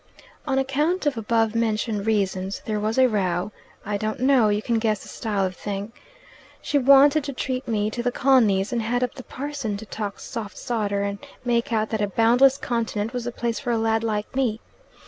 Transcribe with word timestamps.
"On 0.47 0.57
account 0.57 1.05
of 1.05 1.15
above 1.15 1.53
mentioned 1.53 2.07
reasons, 2.07 2.63
there 2.65 2.79
was 2.79 2.97
a 2.97 3.07
row. 3.07 3.51
I 3.85 3.97
don't 3.97 4.19
know 4.19 4.49
you 4.49 4.59
can 4.59 4.79
guess 4.79 5.03
the 5.03 5.07
style 5.07 5.45
of 5.45 5.55
thing. 5.55 5.91
She 6.59 6.79
wanted 6.79 7.23
to 7.25 7.33
treat 7.33 7.67
me 7.67 7.91
to 7.91 8.01
the 8.01 8.11
colonies, 8.11 8.73
and 8.73 8.81
had 8.81 9.03
up 9.03 9.13
the 9.13 9.21
parson 9.23 9.77
to 9.77 9.85
talk 9.85 10.19
soft 10.19 10.57
sawder 10.57 11.03
and 11.03 11.19
make 11.45 11.71
out 11.71 11.91
that 11.91 12.01
a 12.01 12.07
boundless 12.07 12.57
continent 12.57 13.13
was 13.13 13.25
the 13.25 13.31
place 13.31 13.59
for 13.59 13.69
a 13.69 13.77
lad 13.77 14.03
like 14.03 14.35
me. 14.35 14.59